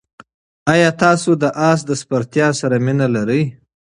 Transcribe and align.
ایا 0.73 0.89
تاسې 1.01 1.31
له 1.41 1.49
اس 1.71 1.79
سورلۍ 2.07 2.43
سره 2.61 2.75
مینه 2.85 3.07
لرئ؟ 3.15 3.43